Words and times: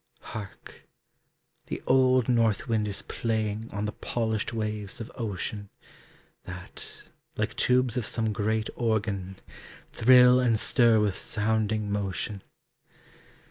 Hark! 0.33 0.89
the 1.67 1.79
old 1.85 2.27
northwind 2.27 2.87
is 2.87 3.03
playing 3.03 3.69
On 3.71 3.85
the 3.85 3.91
polished 3.91 4.51
waves 4.51 4.99
of 4.99 5.11
ocean, 5.13 5.69
That, 6.45 7.11
like 7.37 7.53
tubes 7.55 7.97
of 7.97 8.05
some 8.07 8.33
great 8.33 8.67
organ, 8.75 9.35
Thrill 9.91 10.39
and 10.39 10.59
stir 10.59 10.99
with 10.99 11.15
sounding 11.15 11.91
motion. 11.91 12.41